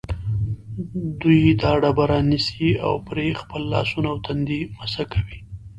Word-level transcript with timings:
دوی 1.21 1.41
دا 1.63 1.71
ډبره 1.81 2.17
نیسي 2.31 2.71
او 2.85 2.93
پرې 3.07 3.25
خپل 3.41 3.61
لاسونه 3.73 4.07
او 4.13 4.17
تندی 4.25 4.59
مسح 4.77 5.03
کوي. 5.13 5.37